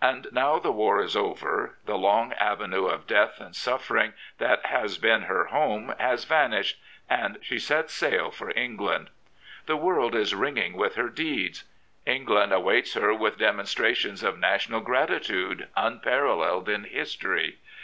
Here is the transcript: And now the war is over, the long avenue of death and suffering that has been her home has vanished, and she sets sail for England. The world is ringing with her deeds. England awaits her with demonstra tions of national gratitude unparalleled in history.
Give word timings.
And 0.00 0.28
now 0.30 0.60
the 0.60 0.70
war 0.70 1.00
is 1.02 1.16
over, 1.16 1.78
the 1.84 1.98
long 1.98 2.32
avenue 2.34 2.86
of 2.86 3.08
death 3.08 3.40
and 3.40 3.56
suffering 3.56 4.12
that 4.38 4.66
has 4.66 4.98
been 4.98 5.22
her 5.22 5.46
home 5.46 5.92
has 5.98 6.22
vanished, 6.24 6.78
and 7.10 7.38
she 7.42 7.58
sets 7.58 7.92
sail 7.92 8.30
for 8.30 8.56
England. 8.56 9.10
The 9.66 9.74
world 9.76 10.14
is 10.14 10.32
ringing 10.32 10.74
with 10.74 10.94
her 10.94 11.08
deeds. 11.08 11.64
England 12.06 12.52
awaits 12.52 12.94
her 12.94 13.12
with 13.14 13.36
demonstra 13.36 13.96
tions 13.96 14.22
of 14.22 14.38
national 14.38 14.78
gratitude 14.78 15.66
unparalleled 15.76 16.68
in 16.68 16.84
history. 16.84 17.58